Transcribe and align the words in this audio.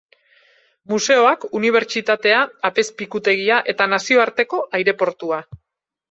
Museoak, 0.91 1.43
unibertsitatea, 1.59 2.39
apezpikutegia 2.69 3.59
eta 3.75 3.87
nazioarteko 3.91 4.63
aireportua. 4.79 5.39